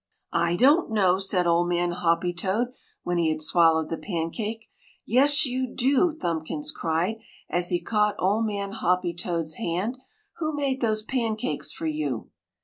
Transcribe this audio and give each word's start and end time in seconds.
"I 0.33 0.55
don't 0.55 0.89
know!" 0.89 1.19
said 1.19 1.45
Old 1.45 1.69
Man 1.69 1.91
Hoppy 1.91 2.33
toad 2.33 2.69
when 3.03 3.19
he 3.19 3.29
had 3.29 3.39
swallowed 3.39 3.89
the 3.89 3.99
pancake. 3.99 4.67
"Yes, 5.05 5.45
you 5.45 5.71
do!" 5.75 6.11
Thumbkins 6.11 6.71
cried 6.71 7.17
as 7.47 7.69
he 7.69 7.79
caught 7.79 8.15
Old 8.17 8.47
Man 8.47 8.71
Hoppy 8.71 9.13
toad's 9.13 9.57
hand. 9.57 9.99
"Who 10.37 10.55
made 10.55 10.81
those 10.81 11.03
pancakes 11.03 11.71
for 11.71 11.85
you?" 11.85 12.31